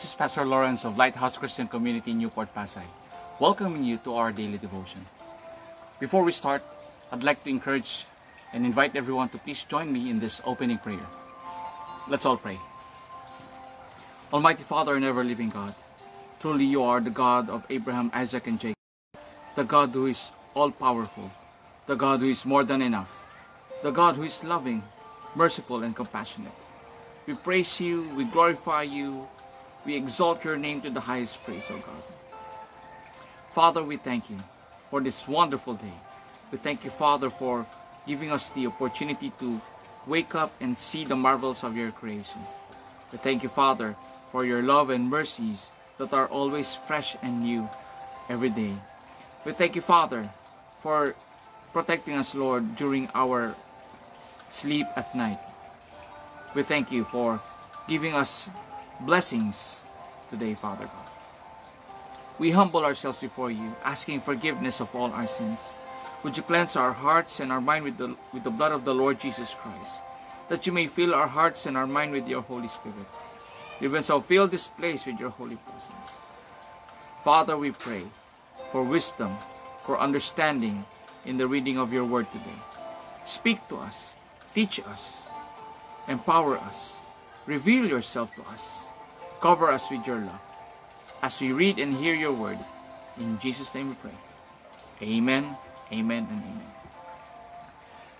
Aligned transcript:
This 0.00 0.16
is 0.16 0.16
Pastor 0.16 0.46
Lawrence 0.46 0.86
of 0.86 0.96
Lighthouse 0.96 1.36
Christian 1.36 1.68
Community 1.68 2.12
in 2.12 2.24
Newport 2.24 2.54
Pasay, 2.54 2.88
welcoming 3.38 3.84
you 3.84 3.98
to 3.98 4.14
our 4.14 4.32
daily 4.32 4.56
devotion. 4.56 5.04
Before 6.00 6.24
we 6.24 6.32
start, 6.32 6.64
I'd 7.12 7.22
like 7.22 7.44
to 7.44 7.50
encourage 7.50 8.06
and 8.54 8.64
invite 8.64 8.96
everyone 8.96 9.28
to 9.28 9.36
please 9.36 9.62
join 9.62 9.92
me 9.92 10.08
in 10.08 10.18
this 10.18 10.40
opening 10.46 10.78
prayer. 10.78 11.04
Let's 12.08 12.24
all 12.24 12.38
pray. 12.38 12.56
Almighty 14.32 14.62
Father 14.62 14.94
and 14.94 15.04
ever 15.04 15.22
living 15.22 15.50
God, 15.50 15.74
truly 16.40 16.64
you 16.64 16.82
are 16.82 17.04
the 17.04 17.12
God 17.12 17.50
of 17.50 17.68
Abraham, 17.68 18.10
Isaac, 18.14 18.46
and 18.46 18.58
Jacob, 18.58 18.80
the 19.54 19.64
God 19.64 19.90
who 19.90 20.06
is 20.06 20.32
all 20.54 20.70
powerful, 20.70 21.30
the 21.84 21.94
God 21.94 22.20
who 22.20 22.30
is 22.30 22.46
more 22.46 22.64
than 22.64 22.80
enough, 22.80 23.28
the 23.82 23.90
God 23.90 24.16
who 24.16 24.24
is 24.24 24.42
loving, 24.44 24.82
merciful, 25.34 25.82
and 25.84 25.94
compassionate. 25.94 26.56
We 27.26 27.34
praise 27.34 27.78
you, 27.82 28.08
we 28.16 28.24
glorify 28.24 28.84
you, 28.88 29.28
we 29.84 29.96
exalt 29.96 30.44
your 30.44 30.56
name 30.56 30.80
to 30.82 30.90
the 30.90 31.00
highest 31.00 31.42
praise, 31.44 31.66
O 31.70 31.76
God. 31.76 32.02
Father, 33.52 33.82
we 33.82 33.96
thank 33.96 34.30
you 34.30 34.38
for 34.90 35.00
this 35.00 35.26
wonderful 35.26 35.74
day. 35.74 35.94
We 36.52 36.58
thank 36.58 36.84
you, 36.84 36.90
Father, 36.90 37.30
for 37.30 37.66
giving 38.06 38.30
us 38.30 38.50
the 38.50 38.66
opportunity 38.66 39.32
to 39.40 39.60
wake 40.06 40.34
up 40.34 40.52
and 40.60 40.78
see 40.78 41.04
the 41.04 41.16
marvels 41.16 41.64
of 41.64 41.76
your 41.76 41.90
creation. 41.90 42.40
We 43.12 43.18
thank 43.18 43.42
you, 43.42 43.48
Father, 43.48 43.96
for 44.30 44.44
your 44.44 44.62
love 44.62 44.90
and 44.90 45.10
mercies 45.10 45.70
that 45.98 46.12
are 46.12 46.26
always 46.26 46.74
fresh 46.74 47.16
and 47.22 47.42
new 47.42 47.68
every 48.28 48.50
day. 48.50 48.74
We 49.44 49.52
thank 49.52 49.76
you, 49.76 49.82
Father, 49.82 50.30
for 50.80 51.14
protecting 51.72 52.14
us, 52.14 52.34
Lord, 52.34 52.76
during 52.76 53.08
our 53.14 53.54
sleep 54.48 54.86
at 54.96 55.14
night. 55.14 55.38
We 56.54 56.62
thank 56.62 56.90
you 56.90 57.04
for 57.04 57.40
giving 57.88 58.14
us 58.14 58.48
blessings 59.00 59.80
today, 60.28 60.54
Father 60.54 60.84
God. 60.84 61.10
We 62.38 62.52
humble 62.52 62.84
ourselves 62.84 63.18
before 63.18 63.50
you, 63.50 63.74
asking 63.84 64.20
forgiveness 64.20 64.80
of 64.80 64.94
all 64.94 65.10
our 65.12 65.26
sins. 65.26 65.70
Would 66.22 66.36
you 66.36 66.42
cleanse 66.42 66.76
our 66.76 66.92
hearts 66.92 67.40
and 67.40 67.52
our 67.52 67.60
mind 67.60 67.84
with 67.84 67.98
the, 67.98 68.14
with 68.32 68.44
the 68.44 68.50
blood 68.50 68.72
of 68.72 68.84
the 68.84 68.94
Lord 68.94 69.20
Jesus 69.20 69.54
Christ, 69.54 70.02
that 70.48 70.66
you 70.66 70.72
may 70.72 70.86
fill 70.86 71.14
our 71.14 71.28
hearts 71.28 71.66
and 71.66 71.76
our 71.76 71.86
mind 71.86 72.12
with 72.12 72.28
your 72.28 72.42
Holy 72.42 72.68
Spirit. 72.68 73.08
Even 73.80 74.02
so, 74.02 74.20
fill 74.20 74.46
this 74.46 74.68
place 74.68 75.06
with 75.06 75.18
your 75.18 75.30
holy 75.30 75.56
presence. 75.56 76.18
Father, 77.24 77.56
we 77.56 77.70
pray 77.70 78.04
for 78.70 78.82
wisdom, 78.82 79.36
for 79.84 79.98
understanding 79.98 80.84
in 81.24 81.38
the 81.38 81.46
reading 81.46 81.78
of 81.78 81.92
your 81.92 82.04
word 82.04 82.30
today. 82.32 82.60
Speak 83.24 83.66
to 83.68 83.76
us, 83.76 84.16
teach 84.54 84.80
us, 84.80 85.24
empower 86.08 86.58
us, 86.58 86.98
reveal 87.46 87.86
yourself 87.86 88.34
to 88.34 88.42
us, 88.44 88.88
cover 89.40 89.70
us 89.70 89.90
with 89.90 90.06
your 90.06 90.18
love. 90.20 90.40
As 91.22 91.40
we 91.40 91.52
read 91.52 91.78
and 91.78 91.96
hear 91.96 92.14
your 92.14 92.32
word, 92.32 92.58
in 93.18 93.38
Jesus' 93.40 93.74
name 93.74 93.88
we 93.88 93.96
pray. 93.96 94.16
Amen, 95.02 95.56
amen, 95.92 96.28
and 96.30 96.40
amen. 96.44 96.70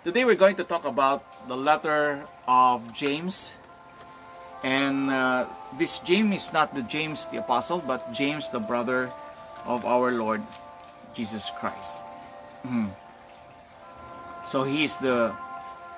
Today 0.04 0.24
we're 0.24 0.40
going 0.40 0.56
to 0.56 0.64
talk 0.64 0.84
about 0.84 1.24
the 1.48 1.56
letter 1.56 2.24
of 2.48 2.92
James. 2.92 3.52
And 4.64 5.10
uh, 5.10 5.46
this 5.78 6.00
James 6.00 6.36
is 6.36 6.52
not 6.52 6.74
the 6.74 6.82
James 6.82 7.24
the 7.32 7.38
apostle, 7.38 7.80
but 7.80 8.12
James 8.12 8.48
the 8.48 8.60
brother 8.60 9.10
of 9.64 9.84
our 9.84 10.12
Lord 10.12 10.42
Jesus 11.14 11.48
Christ. 11.60 12.04
Mhm. 12.64 12.92
So 14.44 14.64
he 14.64 14.84
is 14.84 14.96
the 15.00 15.32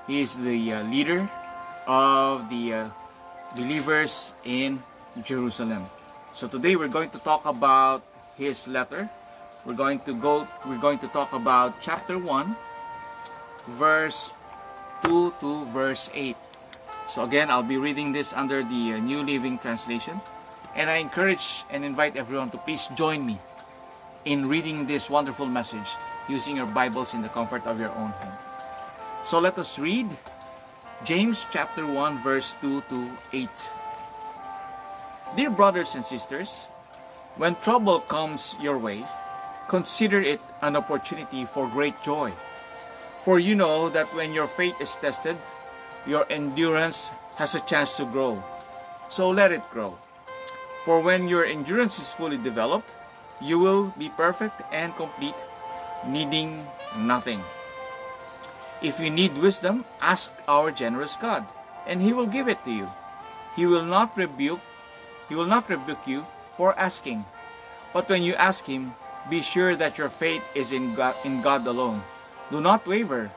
he 0.07 0.23
is 0.23 0.39
the 0.39 0.79
uh, 0.79 0.83
leader 0.87 1.27
of 1.87 2.47
the 2.51 2.75
uh, 2.75 2.89
believers 3.59 4.35
in 4.47 4.83
Jerusalem. 5.21 5.87
So 6.35 6.49
today 6.49 6.77
we're 6.77 6.89
going 6.89 7.11
to 7.11 7.19
talk 7.19 7.45
about 7.45 8.03
his 8.37 8.67
letter. 8.67 9.11
We're 9.65 9.77
going 9.77 10.01
to 10.09 10.15
go 10.17 10.49
we're 10.65 10.81
going 10.81 10.99
to 11.01 11.09
talk 11.09 11.33
about 11.33 11.81
chapter 11.81 12.19
1 12.19 12.57
verse 13.77 14.31
2 15.05 15.35
to 15.41 15.65
verse 15.67 16.09
8. 16.15 16.37
So 17.09 17.25
again, 17.25 17.51
I'll 17.51 17.63
be 17.63 17.77
reading 17.77 18.13
this 18.13 18.33
under 18.33 18.65
the 18.65 18.95
uh, 18.95 18.99
New 18.99 19.23
Living 19.23 19.59
Translation. 19.59 20.21
And 20.75 20.89
I 20.89 20.97
encourage 20.97 21.65
and 21.69 21.85
invite 21.85 22.17
everyone 22.17 22.51
to 22.51 22.59
please 22.59 22.89
join 22.97 23.27
me 23.27 23.39
in 24.25 24.49
reading 24.49 24.87
this 24.87 25.11
wonderful 25.11 25.47
message 25.47 25.93
using 26.29 26.57
your 26.57 26.67
Bibles 26.67 27.13
in 27.13 27.21
the 27.21 27.29
comfort 27.29 27.67
of 27.67 27.79
your 27.79 27.91
own 27.91 28.17
home. 28.17 28.33
So 29.23 29.39
let 29.39 29.59
us 29.59 29.79
read 29.79 30.09
James 31.05 31.47
chapter 31.51 31.85
1 31.85 32.23
verse 32.23 32.57
2 32.63 32.81
to 32.89 33.11
8. 33.33 33.49
Dear 35.35 35.49
brothers 35.49 35.95
and 35.95 36.05
sisters, 36.05 36.69
when 37.37 37.57
trouble 37.65 38.01
comes 38.01 38.55
your 38.61 38.77
way, 38.77 39.07
consider 39.67 40.21
it 40.21 40.41
an 40.61 40.77
opportunity 40.77 41.47
for 41.47 41.67
great 41.67 41.97
joy. 42.03 42.33
For 43.25 43.39
you 43.39 43.55
know 43.55 43.89
that 43.89 44.13
when 44.15 44.35
your 44.35 44.47
faith 44.47 44.77
is 44.79 44.95
tested, 44.95 45.39
your 46.07 46.27
endurance 46.29 47.11
has 47.37 47.55
a 47.55 47.65
chance 47.65 47.97
to 47.97 48.05
grow. 48.05 48.45
So 49.09 49.31
let 49.31 49.53
it 49.53 49.65
grow. 49.71 49.97
For 50.85 51.01
when 51.01 51.29
your 51.29 51.47
endurance 51.47 51.99
is 51.99 52.13
fully 52.13 52.37
developed, 52.37 52.93
you 53.41 53.59
will 53.59 53.95
be 53.97 54.11
perfect 54.11 54.61
and 54.71 54.95
complete, 54.97 55.39
needing 56.07 56.67
nothing. 56.99 57.41
If 58.83 59.01
you 59.01 59.09
need 59.09 59.39
wisdom, 59.39 59.87
ask 59.99 60.31
our 60.47 60.71
generous 60.71 61.17
God, 61.17 61.47
and 61.87 62.03
He 62.03 62.13
will 62.13 62.27
give 62.27 62.49
it 62.49 62.65
to 62.65 62.71
you. 62.71 62.91
He 63.57 63.65
will 63.65 63.85
not 63.85 64.17
rebuke, 64.17 64.61
He 65.29 65.35
will 65.35 65.47
not 65.47 65.69
rebuke 65.69 66.07
you 66.07 66.27
for 66.57 66.79
asking. 66.79 67.25
But 67.93 68.09
when 68.09 68.23
you 68.23 68.35
ask 68.35 68.67
Him, 68.67 68.95
be 69.31 69.43
sure 69.43 69.77
that 69.77 69.99
your 69.99 70.09
faith 70.09 70.43
is 70.55 70.73
in 70.73 70.95
God, 70.95 71.15
in 71.25 71.43
God 71.43 71.67
alone. 71.67 72.03
Do 72.51 72.61
not 72.61 72.87
waver, 72.87 73.31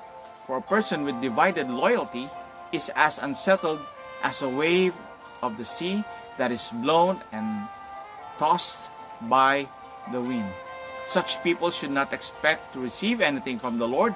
for 0.48 0.58
a 0.58 0.62
person 0.62 1.04
with 1.04 1.22
divided 1.22 1.70
loyalty 1.70 2.30
is 2.72 2.90
as 2.96 3.18
unsettled 3.18 3.80
as 4.24 4.42
a 4.42 4.50
wave 4.50 4.94
of 5.42 5.58
the 5.58 5.66
sea 5.66 6.04
that 6.38 6.52
is 6.52 6.72
blown 6.82 7.22
and 7.32 7.68
tossed 8.38 8.90
by 9.22 9.68
the 10.12 10.22
wind. 10.22 10.52
Such 11.08 11.42
people 11.44 11.70
should 11.70 11.92
not 11.92 12.14
expect 12.14 12.74
to 12.74 12.82
receive 12.82 13.22
anything 13.22 13.60
from 13.60 13.78
the 13.78 13.88
Lord. 13.88 14.14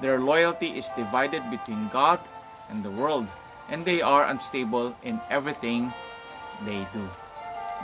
Their 0.00 0.18
loyalty 0.18 0.76
is 0.76 0.90
divided 0.96 1.48
between 1.50 1.88
God 1.88 2.20
and 2.68 2.82
the 2.82 2.90
world, 2.90 3.28
and 3.70 3.84
they 3.84 4.02
are 4.02 4.26
unstable 4.26 4.94
in 5.02 5.20
everything 5.30 5.94
they 6.64 6.86
do. 6.92 7.08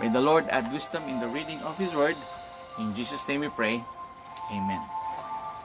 May 0.01 0.09
the 0.09 0.21
Lord 0.21 0.49
add 0.49 0.73
wisdom 0.73 1.05
in 1.05 1.21
the 1.21 1.29
reading 1.29 1.61
of 1.61 1.77
His 1.77 1.93
Word. 1.93 2.17
In 2.79 2.95
Jesus' 2.95 3.27
name 3.29 3.41
we 3.41 3.49
pray. 3.49 3.85
Amen. 4.51 4.81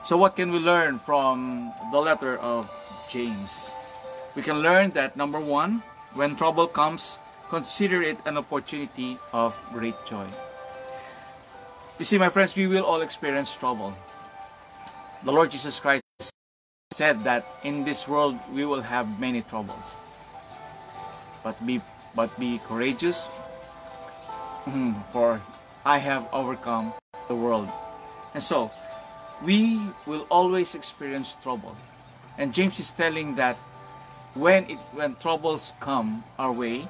So, 0.04 0.16
what 0.16 0.36
can 0.36 0.52
we 0.52 0.58
learn 0.58 0.98
from 0.98 1.72
the 1.92 2.00
letter 2.00 2.36
of 2.38 2.70
James? 3.08 3.72
We 4.34 4.42
can 4.42 4.60
learn 4.60 4.92
that 4.92 5.16
number 5.16 5.40
one, 5.40 5.82
when 6.14 6.36
trouble 6.36 6.66
comes, 6.66 7.18
consider 7.48 8.02
it 8.02 8.18
an 8.24 8.36
opportunity 8.36 9.18
of 9.32 9.56
great 9.72 9.96
joy. 10.06 10.26
You 11.98 12.04
see, 12.04 12.18
my 12.18 12.28
friends, 12.28 12.54
we 12.54 12.66
will 12.66 12.84
all 12.84 13.00
experience 13.00 13.56
trouble. 13.56 13.92
The 15.24 15.32
Lord 15.32 15.50
Jesus 15.50 15.80
Christ 15.80 16.04
said 16.92 17.24
that 17.24 17.44
in 17.64 17.84
this 17.84 18.06
world 18.06 18.38
we 18.52 18.64
will 18.64 18.82
have 18.82 19.18
many 19.18 19.42
troubles. 19.42 19.96
But 21.42 21.58
be 21.66 21.80
but 22.14 22.32
be 22.38 22.60
courageous, 22.66 23.28
for 25.12 25.40
I 25.84 25.98
have 25.98 26.28
overcome 26.32 26.92
the 27.28 27.34
world. 27.34 27.68
And 28.34 28.42
so, 28.42 28.70
we 29.42 29.80
will 30.06 30.26
always 30.30 30.74
experience 30.74 31.36
trouble. 31.40 31.76
And 32.36 32.52
James 32.54 32.78
is 32.78 32.92
telling 32.92 33.36
that 33.36 33.56
when 34.34 34.70
it 34.70 34.78
when 34.92 35.16
troubles 35.16 35.72
come 35.80 36.22
our 36.38 36.52
way, 36.52 36.86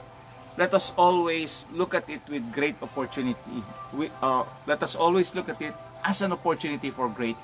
let 0.59 0.75
us 0.75 0.93
always 0.99 1.65
look 1.73 1.95
at 1.95 2.11
it 2.11 2.21
with 2.29 2.53
great 2.53 2.77
opportunity. 2.83 3.63
We, 3.93 4.11
uh, 4.21 4.45
let 4.67 4.83
us 4.83 4.97
always 4.97 5.35
look 5.35 5.49
at 5.49 5.63
it 5.63 5.73
as 6.05 6.21
an 6.21 6.33
opportunity 6.33 6.91
for 6.91 7.09
great 7.09 7.37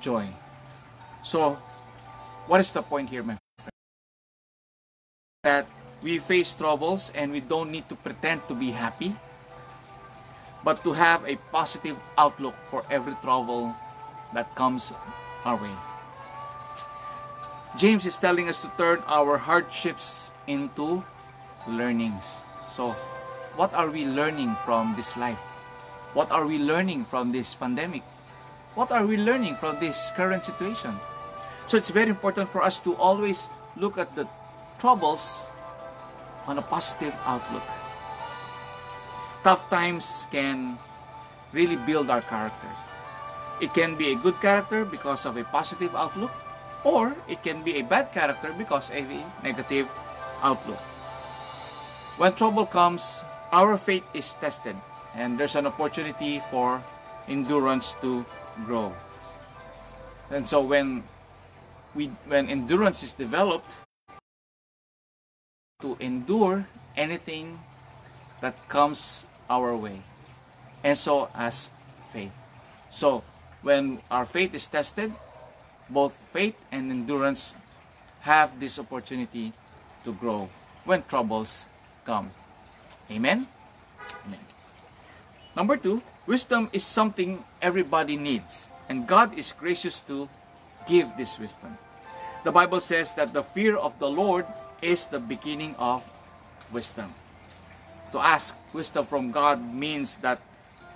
joy. 0.00 0.26
So, 1.22 1.58
what 2.46 2.60
is 2.60 2.72
the 2.72 2.82
point 2.82 3.10
here, 3.10 3.22
my 3.22 3.36
friend? 3.36 3.72
That 5.44 5.66
we 6.02 6.18
face 6.18 6.54
troubles 6.54 7.10
and 7.14 7.32
we 7.32 7.40
don't 7.40 7.70
need 7.70 7.88
to 7.88 7.94
pretend 7.94 8.46
to 8.48 8.54
be 8.54 8.70
happy, 8.70 9.14
but 10.62 10.82
to 10.84 10.92
have 10.92 11.26
a 11.26 11.36
positive 11.50 11.96
outlook 12.16 12.54
for 12.70 12.84
every 12.90 13.14
trouble 13.22 13.74
that 14.34 14.54
comes 14.54 14.92
our 15.44 15.56
way. 15.56 15.74
James 17.76 18.06
is 18.06 18.18
telling 18.18 18.48
us 18.48 18.62
to 18.62 18.70
turn 18.78 19.02
our 19.06 19.38
hardships 19.38 20.32
into 20.46 21.04
learnings. 21.66 22.42
So, 22.70 22.92
what 23.56 23.74
are 23.74 23.90
we 23.90 24.06
learning 24.06 24.56
from 24.64 24.94
this 24.96 25.16
life? 25.16 25.38
What 26.14 26.30
are 26.30 26.46
we 26.46 26.58
learning 26.58 27.04
from 27.04 27.32
this 27.32 27.54
pandemic? 27.54 28.02
What 28.74 28.90
are 28.90 29.04
we 29.04 29.16
learning 29.16 29.56
from 29.56 29.78
this 29.80 30.10
current 30.16 30.44
situation? 30.44 30.96
So, 31.66 31.76
it's 31.76 31.90
very 31.90 32.08
important 32.08 32.48
for 32.48 32.62
us 32.62 32.80
to 32.80 32.96
always 32.96 33.48
look 33.76 33.98
at 33.98 34.14
the 34.16 34.26
troubles 34.78 35.50
on 36.48 36.58
a 36.58 36.62
positive 36.62 37.14
outlook. 37.24 37.68
tough 39.42 39.70
times 39.70 40.26
can 40.30 40.76
really 41.52 41.76
build 41.76 42.10
our 42.10 42.20
character. 42.20 42.68
It 43.60 43.72
can 43.72 43.96
be 43.96 44.12
a 44.12 44.16
good 44.16 44.40
character 44.40 44.84
because 44.84 45.24
of 45.26 45.36
a 45.36 45.44
positive 45.44 45.94
outlook, 45.96 46.30
or 46.84 47.16
it 47.26 47.42
can 47.42 47.62
be 47.62 47.80
a 47.80 47.82
bad 47.82 48.12
character 48.12 48.52
because 48.52 48.90
of 48.90 49.08
a 49.08 49.24
negative 49.42 49.88
outlook. 50.42 50.78
When 52.20 52.34
trouble 52.34 52.66
comes, 52.66 53.24
our 53.52 53.78
faith 53.78 54.04
is 54.12 54.34
tested, 54.36 54.76
and 55.14 55.38
there's 55.38 55.56
an 55.56 55.66
opportunity 55.66 56.44
for 56.50 56.82
endurance 57.26 57.96
to 58.02 58.26
grow. 58.66 58.92
And 60.30 60.46
so 60.46 60.60
when 60.60 61.04
we 61.94 62.12
when 62.28 62.52
endurance 62.52 63.02
is 63.02 63.16
developed 63.16 63.80
to 65.78 65.96
endure 66.00 66.66
anything 66.96 67.54
that 68.40 68.68
comes 68.68 69.24
our 69.48 69.76
way. 69.76 70.02
And 70.82 70.98
so 70.98 71.30
as 71.30 71.70
faith. 72.12 72.34
So 72.90 73.22
when 73.62 74.02
our 74.10 74.24
faith 74.24 74.58
is 74.58 74.66
tested, 74.66 75.14
both 75.88 76.18
faith 76.34 76.58
and 76.72 76.90
endurance 76.90 77.54
have 78.26 78.58
this 78.58 78.76
opportunity 78.80 79.52
to 80.02 80.12
grow 80.14 80.50
when 80.84 81.04
troubles 81.06 81.66
come. 82.04 82.32
Amen? 83.08 83.46
Amen. 84.26 84.44
Number 85.54 85.76
two, 85.76 86.02
wisdom 86.26 86.70
is 86.72 86.82
something 86.82 87.44
everybody 87.62 88.16
needs, 88.16 88.66
and 88.88 89.06
God 89.06 89.38
is 89.38 89.54
gracious 89.54 90.00
to 90.10 90.28
give 90.88 91.14
this 91.16 91.38
wisdom. 91.38 91.78
The 92.42 92.50
Bible 92.50 92.80
says 92.80 93.14
that 93.14 93.32
the 93.32 93.44
fear 93.44 93.76
of 93.76 93.96
the 94.00 94.10
Lord 94.10 94.44
is 94.82 95.06
the 95.06 95.18
beginning 95.18 95.74
of 95.78 96.04
wisdom. 96.72 97.14
To 98.12 98.18
ask 98.18 98.56
wisdom 98.72 99.04
from 99.04 99.32
God 99.32 99.60
means 99.60 100.18
that 100.18 100.40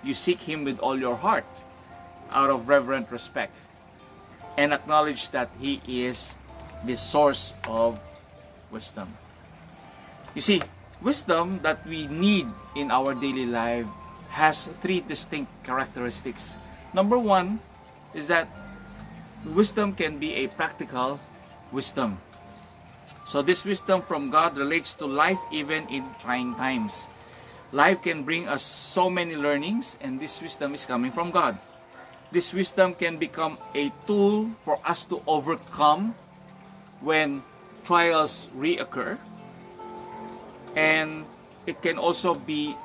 you 0.02 0.14
seek 0.14 0.40
Him 0.40 0.64
with 0.64 0.78
all 0.80 0.98
your 0.98 1.16
heart 1.16 1.62
out 2.30 2.50
of 2.50 2.68
reverent 2.68 3.10
respect 3.10 3.52
and 4.56 4.72
acknowledge 4.72 5.30
that 5.30 5.50
He 5.60 5.80
is 5.86 6.34
the 6.84 6.96
source 6.96 7.54
of 7.68 8.00
wisdom. 8.70 9.14
You 10.34 10.40
see, 10.40 10.62
wisdom 11.00 11.60
that 11.62 11.86
we 11.86 12.06
need 12.06 12.46
in 12.74 12.90
our 12.90 13.14
daily 13.14 13.46
life 13.46 13.86
has 14.30 14.68
three 14.80 15.00
distinct 15.00 15.52
characteristics. 15.62 16.56
Number 16.94 17.18
one 17.18 17.60
is 18.14 18.28
that 18.28 18.48
wisdom 19.44 19.92
can 19.92 20.18
be 20.18 20.34
a 20.34 20.48
practical 20.48 21.20
wisdom. 21.70 22.18
So 23.24 23.42
this 23.42 23.64
wisdom 23.64 24.02
from 24.02 24.30
God 24.30 24.56
relates 24.56 24.94
to 24.94 25.06
life 25.06 25.38
even 25.50 25.88
in 25.88 26.04
trying 26.20 26.54
times. 26.54 27.08
Life 27.72 28.02
can 28.02 28.22
bring 28.22 28.48
us 28.48 28.62
so 28.62 29.08
many 29.08 29.36
learnings 29.36 29.96
and 30.00 30.20
this 30.20 30.42
wisdom 30.42 30.74
is 30.74 30.84
coming 30.84 31.10
from 31.10 31.30
God. 31.30 31.58
This 32.30 32.52
wisdom 32.52 32.94
can 32.94 33.16
become 33.16 33.58
a 33.74 33.92
tool 34.06 34.50
for 34.64 34.80
us 34.84 35.04
to 35.12 35.22
overcome 35.26 36.14
when 37.00 37.42
trials 37.84 38.48
reoccur. 38.56 39.18
And 40.76 41.24
it 41.66 41.82
can 41.82 41.98
also 41.98 42.34
be 42.34 42.76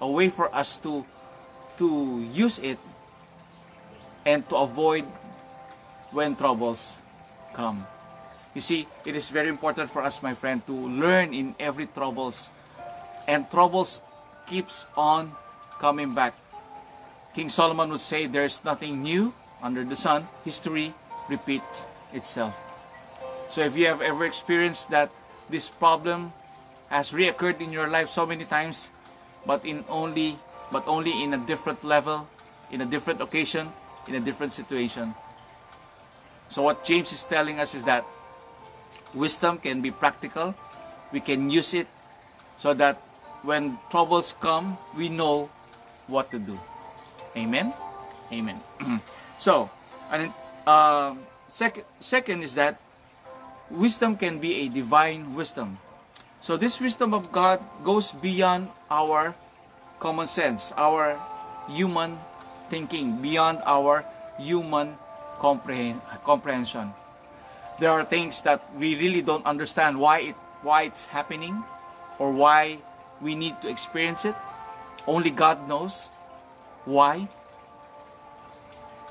a 0.00 0.08
way 0.08 0.28
for 0.28 0.52
us 0.54 0.76
to 0.78 1.04
to 1.78 2.22
use 2.32 2.58
it 2.58 2.78
and 4.26 4.46
to 4.48 4.56
avoid 4.56 5.04
when 6.10 6.36
troubles 6.36 6.98
come. 7.54 7.86
You 8.54 8.60
see, 8.60 8.86
it 9.04 9.16
is 9.16 9.28
very 9.28 9.48
important 9.48 9.90
for 9.90 10.02
us, 10.02 10.22
my 10.22 10.34
friend, 10.34 10.64
to 10.66 10.72
learn 10.72 11.32
in 11.32 11.54
every 11.58 11.86
troubles. 11.86 12.50
And 13.26 13.50
troubles 13.50 14.00
keeps 14.46 14.86
on 14.96 15.32
coming 15.78 16.14
back. 16.14 16.34
King 17.34 17.48
Solomon 17.48 17.88
would 17.90 18.00
say 18.00 18.26
there's 18.26 18.62
nothing 18.64 19.02
new 19.02 19.32
under 19.62 19.84
the 19.84 19.96
sun. 19.96 20.28
History 20.44 20.92
repeats 21.28 21.86
itself. 22.12 22.54
So 23.48 23.62
if 23.62 23.76
you 23.76 23.86
have 23.86 24.02
ever 24.02 24.24
experienced 24.24 24.90
that 24.90 25.10
this 25.48 25.68
problem 25.68 26.32
has 26.88 27.12
reoccurred 27.12 27.60
in 27.60 27.72
your 27.72 27.88
life 27.88 28.08
so 28.08 28.26
many 28.26 28.44
times, 28.44 28.90
but 29.46 29.64
in 29.64 29.84
only 29.88 30.36
but 30.70 30.88
only 30.88 31.22
in 31.22 31.34
a 31.34 31.38
different 31.38 31.84
level, 31.84 32.28
in 32.70 32.80
a 32.80 32.86
different 32.86 33.20
occasion, 33.20 33.68
in 34.08 34.14
a 34.14 34.20
different 34.20 34.52
situation. 34.52 35.14
So 36.48 36.62
what 36.62 36.84
James 36.84 37.12
is 37.12 37.24
telling 37.24 37.60
us 37.60 37.74
is 37.74 37.84
that 37.84 38.04
wisdom 39.14 39.58
can 39.58 39.80
be 39.80 39.90
practical. 39.90 40.54
We 41.12 41.20
can 41.20 41.50
use 41.50 41.74
it 41.74 41.86
so 42.56 42.74
that 42.74 43.00
when 43.42 43.78
troubles 43.90 44.34
come, 44.40 44.78
we 44.96 45.08
know 45.08 45.50
what 46.06 46.30
to 46.30 46.38
do. 46.38 46.58
Amen? 47.36 47.72
Amen. 48.32 48.60
so, 49.38 49.70
and 50.10 50.32
uh, 50.66 51.14
sec- 51.48 51.84
second 52.00 52.42
is 52.42 52.54
that 52.54 52.80
wisdom 53.70 54.16
can 54.16 54.38
be 54.38 54.66
a 54.66 54.68
divine 54.68 55.34
wisdom. 55.34 55.78
So 56.40 56.56
this 56.56 56.80
wisdom 56.80 57.14
of 57.14 57.30
God 57.30 57.60
goes 57.84 58.12
beyond 58.12 58.68
our 58.90 59.34
common 60.00 60.26
sense, 60.26 60.72
our 60.76 61.18
human 61.68 62.18
thinking, 62.68 63.22
beyond 63.22 63.62
our 63.64 64.04
human 64.38 64.96
comprehension. 65.38 66.94
There 67.82 67.90
are 67.90 68.04
things 68.06 68.46
that 68.46 68.62
we 68.78 68.94
really 68.94 69.26
don't 69.26 69.42
understand 69.42 69.98
why 69.98 70.30
it 70.30 70.38
why 70.62 70.86
it's 70.86 71.10
happening 71.10 71.66
or 72.22 72.30
why 72.30 72.78
we 73.18 73.34
need 73.34 73.58
to 73.58 73.66
experience 73.66 74.22
it. 74.22 74.38
Only 75.02 75.34
God 75.34 75.66
knows 75.66 76.06
why. 76.86 77.26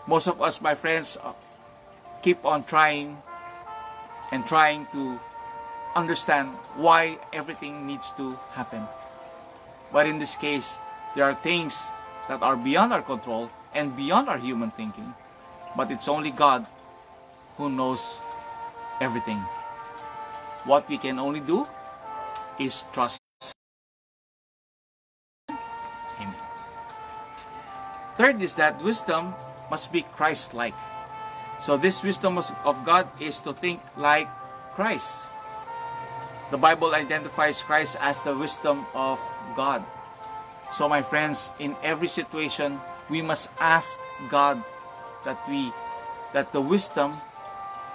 Most 0.08 0.32
of 0.32 0.40
us, 0.40 0.64
my 0.64 0.72
friends, 0.72 1.20
uh, 1.20 1.36
keep 2.24 2.48
on 2.48 2.64
trying 2.64 3.20
and 4.32 4.48
trying 4.48 4.88
to 4.96 5.20
understand 5.92 6.56
why 6.80 7.20
everything 7.36 7.84
needs 7.84 8.16
to 8.16 8.40
happen. 8.56 8.88
But 9.92 10.08
in 10.08 10.16
this 10.16 10.40
case, 10.40 10.80
there 11.12 11.28
are 11.28 11.36
things 11.36 11.92
that 12.32 12.40
are 12.40 12.56
beyond 12.56 12.96
our 12.96 13.04
control 13.04 13.51
and 13.75 14.00
beyond 14.00 14.32
our 14.32 14.40
human 14.40 14.72
thinking. 14.72 15.12
But 15.75 15.92
it's 15.92 16.08
only 16.08 16.32
God 16.32 16.63
who 17.60 17.68
knows 17.68 18.24
everything. 19.01 19.43
What 20.63 20.88
we 20.88 20.98
can 20.98 21.17
only 21.17 21.41
do 21.41 21.65
is 22.60 22.86
trust 22.93 23.17
Third 28.22 28.38
is 28.38 28.53
that 28.62 28.77
wisdom 28.84 29.34
must 29.72 29.89
be 29.89 30.05
Christ-like. 30.13 30.77
So 31.58 31.74
this 31.74 32.03
wisdom 32.03 32.38
of 32.38 32.75
God 32.86 33.10
is 33.17 33.39
to 33.41 33.53
think 33.53 33.81
like 33.98 34.29
Christ. 34.77 35.25
The 36.51 36.62
Bible 36.62 36.93
identifies 36.93 37.63
Christ 37.63 37.98
as 37.98 38.22
the 38.22 38.38
wisdom 38.38 38.86
of 38.93 39.17
God. 39.55 39.81
So 40.70 40.86
my 40.86 41.01
friends, 41.01 41.50
in 41.58 41.74
every 41.81 42.08
situation, 42.08 42.77
we 43.10 43.24
must 43.24 43.50
ask 43.58 43.98
God 44.29 44.62
that 45.25 45.41
we 45.50 45.74
that 46.34 46.53
the 46.53 46.62
wisdom 46.62 47.17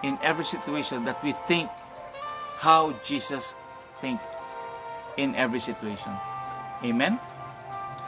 in 0.06 0.18
every 0.22 0.44
situation 0.44 1.02
that 1.04 1.18
we 1.26 1.34
think 1.50 1.66
how 2.62 2.94
Jesus 3.02 3.58
think 4.00 4.20
in 5.18 5.34
every 5.34 5.58
situation. 5.58 6.14
Amen. 6.84 7.18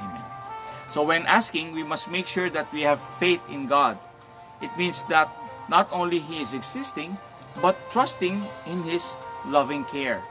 Amen. 0.00 0.24
So 0.90 1.02
when 1.02 1.26
asking, 1.26 1.74
we 1.74 1.82
must 1.82 2.08
make 2.08 2.26
sure 2.26 2.48
that 2.50 2.70
we 2.72 2.82
have 2.82 3.00
faith 3.18 3.42
in 3.50 3.66
God. 3.66 3.98
It 4.62 4.70
means 4.78 5.02
that 5.10 5.28
not 5.68 5.88
only 5.90 6.20
He 6.20 6.40
is 6.40 6.54
existing, 6.54 7.18
but 7.60 7.76
trusting 7.90 8.46
in 8.66 8.82
His 8.84 9.16
loving 9.44 9.84
care. 9.84 10.22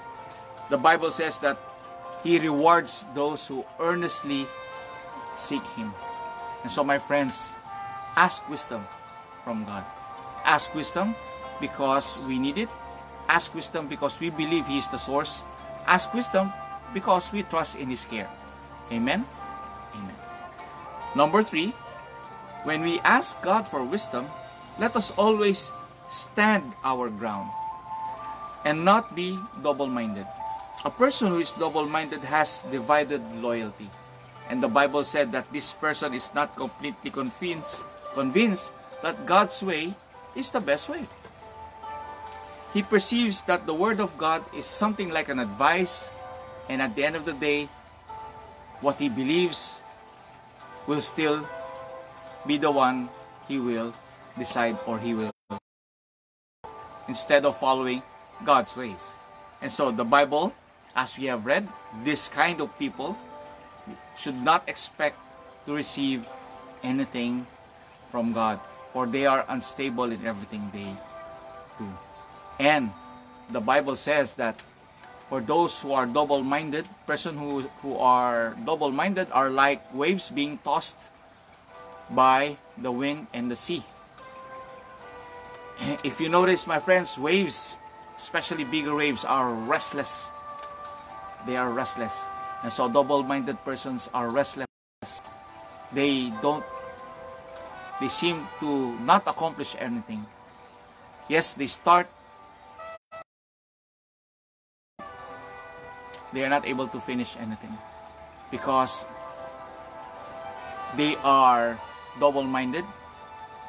The 0.70 0.78
Bible 0.78 1.12
says 1.12 1.40
that 1.40 1.60
He 2.24 2.40
rewards 2.40 3.06
those 3.14 3.46
who 3.48 3.66
earnestly 3.80 4.48
seek 5.36 5.64
Him. 5.76 5.94
And 6.64 6.72
so, 6.72 6.84
my 6.84 6.98
friends, 6.98 7.54
ask 8.16 8.48
wisdom 8.50 8.88
from 9.44 9.64
God. 9.64 9.86
Ask 10.44 10.74
wisdom 10.74 11.16
because 11.60 12.18
we 12.28 12.40
need 12.40 12.58
it. 12.58 12.70
Ask 13.28 13.54
wisdom 13.54 13.88
because 13.88 14.20
we 14.20 14.30
believe 14.30 14.68
He 14.68 14.78
is 14.78 14.88
the 14.88 14.98
source. 14.98 15.44
Ask 15.86 16.14
wisdom 16.14 16.54
because 16.94 17.32
we 17.32 17.44
trust 17.44 17.78
in 17.78 17.90
His 17.90 18.06
care. 18.06 18.30
Amen. 18.92 19.26
Amen. 19.94 20.16
Number 21.16 21.44
three, 21.44 21.74
when 22.64 22.82
we 22.82 23.00
ask 23.02 23.42
God 23.42 23.68
for 23.68 23.84
wisdom, 23.84 24.28
let 24.80 24.96
us 24.96 25.12
always 25.18 25.72
stand 26.10 26.74
our 26.84 27.10
ground 27.10 27.50
and 28.66 28.84
not 28.84 29.16
be 29.16 29.40
double-minded. 29.64 30.26
A 30.86 30.92
person 30.92 31.30
who 31.30 31.40
is 31.40 31.52
double-minded 31.54 32.22
has 32.22 32.64
divided 32.72 33.22
loyalty. 33.42 33.90
And 34.50 34.64
the 34.64 34.68
Bible 34.68 35.04
said 35.04 35.32
that 35.32 35.52
this 35.52 35.74
person 35.74 36.14
is 36.14 36.32
not 36.34 36.56
completely 36.56 37.12
convinced, 37.12 37.84
convinced 38.14 38.72
that 39.04 39.26
God's 39.26 39.62
way 39.64 39.96
is 40.36 40.52
the 40.52 40.62
best 40.62 40.88
way. 40.88 41.08
He 42.74 42.84
perceives 42.84 43.44
that 43.44 43.66
the 43.66 43.74
Word 43.74 44.00
of 44.00 44.18
God 44.18 44.44
is 44.54 44.66
something 44.66 45.10
like 45.10 45.30
an 45.30 45.40
advice, 45.40 46.10
and 46.70 46.82
at 46.82 46.96
the 46.96 47.04
end 47.06 47.16
of 47.16 47.26
the 47.26 47.34
day, 47.34 47.70
what 48.82 49.00
he 49.00 49.10
believes 49.10 49.80
will 50.86 51.02
still 51.02 51.48
be 52.46 52.58
the 52.58 52.72
one 52.72 53.10
he 53.48 53.60
will 53.60 53.94
decide 54.38 54.78
or 54.86 55.00
he 55.00 55.14
will 55.14 55.32
instead 57.08 57.46
of 57.46 57.58
following 57.58 58.04
God's 58.44 58.76
ways. 58.76 59.12
And 59.62 59.72
so 59.72 59.92
the 59.92 60.06
Bible, 60.06 60.54
as 60.96 61.18
we 61.18 61.26
have 61.26 61.46
read, 61.46 61.68
this 62.04 62.28
kind 62.28 62.62
of 62.62 62.78
people 62.78 63.18
should 64.18 64.40
not 64.42 64.68
expect 64.68 65.18
to 65.66 65.74
receive 65.74 66.26
anything 66.84 67.48
from 68.12 68.34
God, 68.34 68.60
for 68.94 69.08
they 69.08 69.26
are 69.26 69.46
unstable 69.48 70.12
in 70.12 70.26
everything 70.26 70.70
they 70.74 70.94
do. 71.80 71.90
And 72.60 72.92
the 73.50 73.62
Bible 73.62 73.96
says 73.96 74.36
that 74.36 74.64
for 75.30 75.42
those 75.42 75.82
who 75.82 75.92
are 75.94 76.06
double-minded, 76.06 76.88
person 77.06 77.38
who, 77.38 77.62
who 77.82 77.98
are 77.98 78.56
double-minded 78.66 79.28
are 79.32 79.50
like 79.50 79.94
waves 79.94 80.32
being 80.32 80.58
tossed 80.64 81.10
by 82.10 82.58
the 82.78 82.92
wind 82.92 83.28
and 83.34 83.52
the 83.52 83.56
sea. 83.56 83.84
If 86.04 86.20
you 86.20 86.30
notice, 86.30 86.66
my 86.66 86.80
friends, 86.80 87.18
waves, 87.20 87.76
especially 88.18 88.64
bigger 88.64 88.96
waves, 88.96 89.26
are 89.26 89.54
restless. 89.54 90.32
They 91.46 91.58
are 91.58 91.70
restless. 91.70 92.26
And 92.64 92.74
so 92.74 92.90
double-minded 92.90 93.64
persons 93.64 94.10
are 94.14 94.30
restless. 94.30 94.68
They 95.94 96.34
don't, 96.42 96.66
they 98.02 98.08
seem 98.08 98.48
to 98.60 98.98
not 99.00 99.28
accomplish 99.28 99.76
anything. 99.78 100.26
Yes, 101.30 101.54
they 101.54 101.68
start, 101.68 102.08
they 106.38 106.46
are 106.46 106.54
not 106.54 106.70
able 106.70 106.86
to 106.86 107.02
finish 107.02 107.34
anything 107.42 107.74
because 108.54 109.10
they 110.94 111.18
are 111.26 111.82
double-minded 112.22 112.86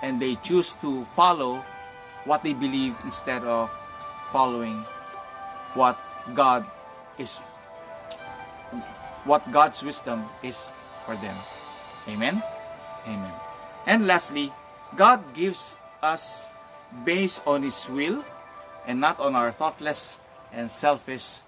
and 0.05 0.21
they 0.21 0.37
choose 0.45 0.77
to 0.85 1.09
follow 1.17 1.65
what 2.29 2.45
they 2.45 2.53
believe 2.53 2.93
instead 3.09 3.41
of 3.49 3.73
following 4.29 4.85
what 5.73 5.97
God 6.37 6.69
is 7.17 7.41
what 9.25 9.41
God's 9.49 9.83
wisdom 9.83 10.29
is 10.45 10.69
for 11.09 11.17
them. 11.17 11.37
Amen. 12.05 12.45
Amen. 13.09 13.33
And 13.89 14.07
lastly, 14.07 14.53
God 14.93 15.25
gives 15.33 15.81
us 16.03 16.45
based 17.05 17.41
on 17.49 17.65
his 17.65 17.89
will 17.89 18.21
and 18.87 19.01
not 19.01 19.21
on 19.21 19.35
our 19.35 19.53
thoughtless 19.53 20.21
and 20.53 20.71
selfish 20.71 21.41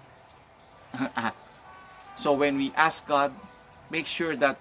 Uh, 0.92 1.08
act. 1.16 1.38
So 2.16 2.32
when 2.32 2.56
we 2.58 2.72
ask 2.76 3.06
God, 3.06 3.32
make 3.90 4.06
sure 4.06 4.36
that 4.36 4.58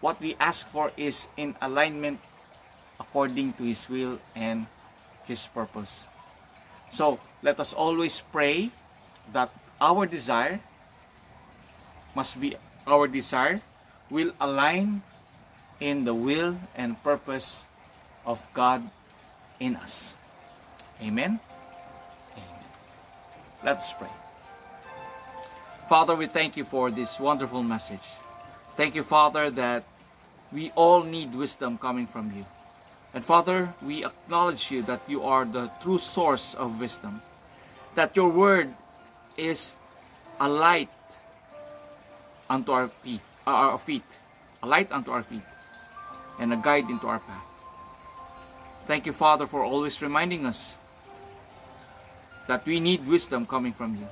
what 0.00 0.20
we 0.20 0.36
ask 0.38 0.66
for 0.68 0.92
is 0.96 1.28
in 1.36 1.56
alignment 1.62 2.20
according 3.00 3.54
to 3.54 3.64
his 3.64 3.88
will 3.88 4.18
and 4.34 4.66
his 5.24 5.46
purpose. 5.48 6.06
So, 6.90 7.18
let 7.42 7.58
us 7.58 7.72
always 7.72 8.20
pray 8.20 8.70
that 9.32 9.50
our 9.80 10.06
desire 10.06 10.60
must 12.14 12.38
be 12.40 12.54
our 12.86 13.08
desire 13.08 13.60
will 14.10 14.32
align 14.38 15.02
in 15.80 16.04
the 16.04 16.14
will 16.14 16.60
and 16.76 17.00
purpose 17.02 17.64
of 18.24 18.46
God 18.54 18.84
in 19.58 19.74
us. 19.76 20.14
Amen. 21.02 21.40
Amen. 22.36 22.64
Let's 23.64 23.92
pray. 23.94 24.23
Father, 25.88 26.16
we 26.16 26.26
thank 26.26 26.56
you 26.56 26.64
for 26.64 26.90
this 26.90 27.20
wonderful 27.20 27.62
message. 27.62 28.08
Thank 28.74 28.94
you, 28.94 29.02
Father, 29.02 29.50
that 29.50 29.84
we 30.50 30.70
all 30.74 31.02
need 31.02 31.34
wisdom 31.34 31.76
coming 31.76 32.06
from 32.06 32.32
you. 32.34 32.46
And 33.12 33.22
Father, 33.22 33.74
we 33.82 34.02
acknowledge 34.02 34.70
you 34.70 34.80
that 34.82 35.02
you 35.06 35.22
are 35.22 35.44
the 35.44 35.70
true 35.82 35.98
source 35.98 36.54
of 36.54 36.80
wisdom. 36.80 37.20
That 37.96 38.16
your 38.16 38.30
word 38.30 38.72
is 39.36 39.76
a 40.40 40.48
light 40.48 40.88
unto 42.48 42.72
our 42.72 42.88
feet, 42.88 43.20
uh, 43.46 43.50
our 43.50 43.78
feet, 43.78 44.08
a 44.62 44.66
light 44.66 44.90
unto 44.90 45.10
our 45.12 45.22
feet, 45.22 45.44
and 46.40 46.52
a 46.52 46.56
guide 46.56 46.88
into 46.88 47.06
our 47.06 47.20
path. 47.20 47.44
Thank 48.86 49.04
you, 49.04 49.12
Father, 49.12 49.46
for 49.46 49.62
always 49.62 50.00
reminding 50.00 50.46
us 50.46 50.76
that 52.48 52.64
we 52.64 52.80
need 52.80 53.06
wisdom 53.06 53.44
coming 53.44 53.72
from 53.72 53.96
you. 53.96 54.08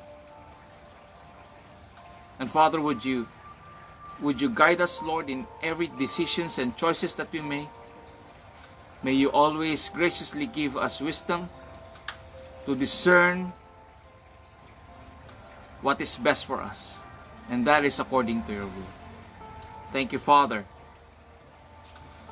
And 2.42 2.50
Father, 2.50 2.80
would 2.80 3.04
you 3.04 3.28
would 4.18 4.40
you 4.40 4.50
guide 4.50 4.80
us, 4.80 5.00
Lord, 5.00 5.30
in 5.30 5.46
every 5.62 5.86
decisions 5.86 6.58
and 6.58 6.76
choices 6.76 7.14
that 7.14 7.30
we 7.30 7.38
make? 7.38 7.68
May 9.00 9.12
you 9.12 9.30
always 9.30 9.88
graciously 9.88 10.46
give 10.46 10.76
us 10.76 11.00
wisdom 11.00 11.48
to 12.66 12.74
discern 12.74 13.52
what 15.82 16.00
is 16.00 16.16
best 16.16 16.46
for 16.46 16.60
us. 16.60 16.98
And 17.48 17.64
that 17.68 17.84
is 17.84 18.00
according 18.00 18.42
to 18.50 18.52
your 18.52 18.66
will. 18.66 18.92
Thank 19.92 20.10
you, 20.12 20.18
Father, 20.18 20.64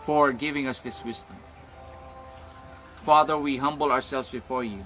for 0.03 0.33
giving 0.33 0.67
us 0.67 0.81
this 0.81 1.05
wisdom. 1.05 1.37
Father, 3.05 3.39
we 3.39 3.59
humble 3.59 3.93
ourselves 3.93 4.29
before 4.29 4.65
you. 4.65 4.85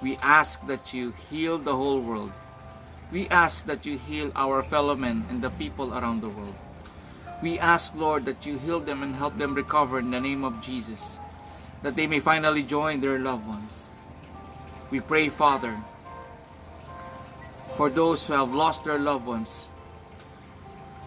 We 0.00 0.14
ask 0.22 0.64
that 0.68 0.94
you 0.94 1.14
heal 1.30 1.58
the 1.58 1.74
whole 1.74 1.98
world. 1.98 2.30
We 3.10 3.28
ask 3.28 3.66
that 3.66 3.86
you 3.86 3.98
heal 3.98 4.32
our 4.34 4.62
fellow 4.62 4.94
men 4.94 5.24
and 5.30 5.42
the 5.42 5.50
people 5.50 5.94
around 5.94 6.20
the 6.20 6.28
world. 6.28 6.54
We 7.42 7.58
ask, 7.58 7.94
Lord, 7.94 8.24
that 8.26 8.44
you 8.44 8.58
heal 8.58 8.80
them 8.80 9.02
and 9.02 9.14
help 9.14 9.38
them 9.38 9.54
recover 9.54 9.98
in 9.98 10.10
the 10.10 10.20
name 10.20 10.44
of 10.44 10.60
Jesus, 10.60 11.18
that 11.82 11.96
they 11.96 12.06
may 12.06 12.20
finally 12.20 12.62
join 12.62 13.00
their 13.00 13.18
loved 13.18 13.46
ones. 13.46 13.86
We 14.90 15.00
pray, 15.00 15.28
Father, 15.28 15.76
for 17.76 17.88
those 17.88 18.26
who 18.26 18.34
have 18.34 18.52
lost 18.52 18.84
their 18.84 18.98
loved 18.98 19.26
ones, 19.26 19.68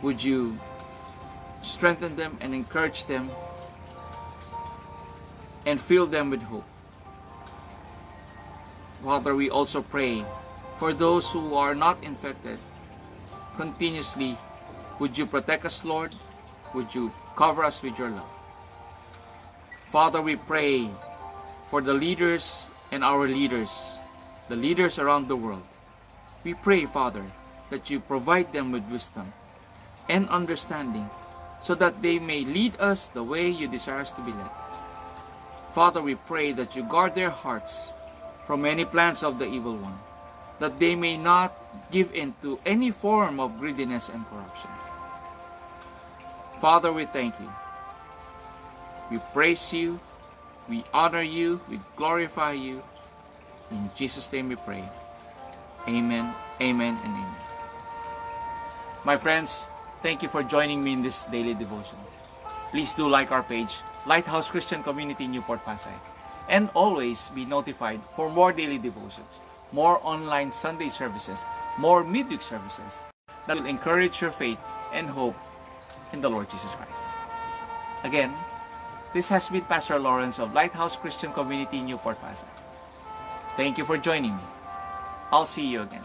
would 0.01 0.23
you 0.23 0.57
strengthen 1.61 2.15
them 2.15 2.37
and 2.41 2.53
encourage 2.53 3.05
them 3.05 3.29
and 5.65 5.79
fill 5.79 6.07
them 6.07 6.29
with 6.29 6.41
hope. 6.43 6.65
Father, 9.03 9.35
we 9.35 9.49
also 9.49 9.81
pray 9.81 10.25
for 10.81 10.97
those 10.97 11.29
who 11.29 11.53
are 11.53 11.75
not 11.75 12.01
infected 12.01 12.57
continuously 13.55 14.35
would 14.97 15.15
you 15.15 15.27
protect 15.27 15.63
us, 15.63 15.85
Lord? 15.85 16.09
Would 16.73 16.95
you 16.95 17.13
cover 17.35 17.63
us 17.63 17.83
with 17.83 17.99
your 17.99 18.09
love? 18.09 18.33
Father, 19.93 20.19
we 20.21 20.37
pray 20.37 20.89
for 21.69 21.81
the 21.81 21.93
leaders 21.93 22.65
and 22.91 23.03
our 23.03 23.27
leaders, 23.27 23.69
the 24.49 24.55
leaders 24.55 24.97
around 24.97 25.27
the 25.27 25.35
world. 25.35 25.61
We 26.43 26.55
pray, 26.55 26.87
Father, 26.87 27.25
that 27.69 27.91
you 27.91 27.99
provide 27.99 28.51
them 28.51 28.71
with 28.71 28.89
wisdom 28.89 29.33
and 30.09 30.27
understanding 30.29 31.09
so 31.61 31.75
that 31.75 32.01
they 32.01 32.17
may 32.17 32.41
lead 32.41 32.73
us 32.79 33.05
the 33.05 33.23
way 33.23 33.49
you 33.49 33.67
desire 33.67 34.01
us 34.01 34.11
to 34.13 34.21
be 34.21 34.33
led. 34.33 34.49
Father, 35.73 36.01
we 36.01 36.15
pray 36.15 36.53
that 36.53 36.75
you 36.75 36.81
guard 36.81 37.13
their 37.13 37.29
hearts 37.29 37.93
from 38.47 38.65
any 38.65 38.83
plans 38.83 39.21
of 39.21 39.37
the 39.37 39.45
evil 39.45 39.77
one, 39.77 39.99
that 40.61 40.77
they 40.77 40.93
may 40.95 41.17
not 41.17 41.57
give 41.89 42.13
in 42.13 42.37
to 42.45 42.59
any 42.65 42.91
form 42.93 43.39
of 43.41 43.57
greediness 43.57 44.09
and 44.09 44.21
corruption. 44.29 44.69
Father, 46.61 46.93
we 46.93 47.05
thank 47.05 47.33
you. 47.41 47.49
We 49.09 49.17
praise 49.33 49.73
you. 49.73 49.99
We 50.69 50.85
honor 50.93 51.25
you. 51.25 51.59
We 51.67 51.81
glorify 51.97 52.53
you. 52.53 52.85
In 53.71 53.89
Jesus' 53.95 54.31
name 54.31 54.49
we 54.49 54.55
pray. 54.55 54.85
Amen, 55.89 56.29
amen, 56.61 56.93
and 57.03 57.13
amen. 57.17 57.35
My 59.03 59.17
friends, 59.17 59.65
thank 60.03 60.21
you 60.21 60.29
for 60.29 60.43
joining 60.43 60.83
me 60.83 60.93
in 60.93 61.01
this 61.01 61.25
daily 61.25 61.55
devotion. 61.55 61.97
Please 62.69 62.93
do 62.93 63.09
like 63.09 63.31
our 63.31 63.41
page, 63.41 63.81
Lighthouse 64.05 64.51
Christian 64.51 64.83
Community 64.83 65.25
Newport 65.25 65.65
Pasay, 65.65 65.97
and 66.47 66.69
always 66.75 67.31
be 67.33 67.45
notified 67.45 67.99
for 68.15 68.29
more 68.29 68.53
daily 68.53 68.77
devotions, 68.77 69.41
more 69.71 69.99
online 70.03 70.51
Sunday 70.51 70.89
services, 70.89 71.43
more 71.77 72.03
midweek 72.03 72.41
services 72.41 72.99
that 73.47 73.57
will 73.57 73.65
encourage 73.65 74.21
your 74.21 74.31
faith 74.31 74.59
and 74.93 75.09
hope 75.09 75.35
in 76.13 76.21
the 76.21 76.29
Lord 76.29 76.49
Jesus 76.49 76.73
Christ. 76.75 77.03
Again, 78.03 78.33
this 79.13 79.29
has 79.29 79.49
been 79.49 79.63
Pastor 79.63 79.99
Lawrence 79.99 80.39
of 80.39 80.53
Lighthouse 80.53 80.95
Christian 80.95 81.31
Community 81.33 81.81
Newport 81.81 82.19
Pasay. 82.21 82.47
Thank 83.57 83.77
you 83.77 83.85
for 83.85 83.97
joining 83.97 84.35
me. 84.35 84.43
I'll 85.31 85.45
see 85.45 85.67
you 85.67 85.81
again. 85.81 86.03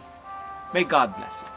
May 0.75 0.85
God 0.85 1.15
bless 1.17 1.43
you. 1.43 1.56